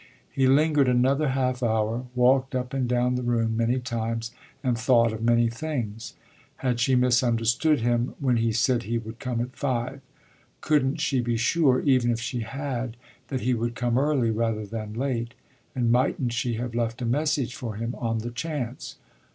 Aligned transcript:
He 0.31 0.47
lingered 0.47 0.87
another 0.87 1.27
half 1.27 1.61
hour, 1.61 2.05
walked 2.15 2.55
up 2.55 2.73
and 2.73 2.89
down 2.89 3.13
the 3.13 3.21
room 3.21 3.55
many 3.55 3.77
times 3.77 4.31
and 4.63 4.75
thought 4.75 5.13
of 5.13 5.21
many 5.21 5.47
things. 5.47 6.15
Had 6.55 6.79
she 6.79 6.95
misunderstood 6.95 7.81
him 7.81 8.15
when 8.17 8.37
he 8.37 8.51
said 8.51 8.81
he 8.81 8.97
would 8.97 9.19
come 9.19 9.39
at 9.39 9.55
five? 9.55 10.01
Couldn't 10.59 10.99
she 11.01 11.21
be 11.21 11.37
sure, 11.37 11.81
even 11.81 12.09
if 12.09 12.19
she 12.19 12.39
had, 12.39 12.97
that 13.27 13.41
he 13.41 13.53
would 13.53 13.75
come 13.75 13.95
early 13.99 14.31
rather 14.31 14.65
than 14.65 14.95
late, 14.95 15.35
and 15.75 15.91
mightn't 15.91 16.33
she 16.33 16.55
have 16.55 16.73
left 16.73 17.03
a 17.03 17.05
message 17.05 17.53
for 17.53 17.75
him 17.75 17.93
on 17.99 18.17
the 18.25 18.31
chance? 18.31 18.95